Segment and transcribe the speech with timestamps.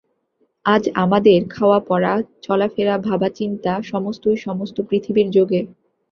[0.65, 2.11] আজ আমাদের খাওয়াপরা
[2.41, 5.59] চলাফেরা ভাবাচিন্তা সমস্তই সমস্ত-পৃথিবীর যোগে।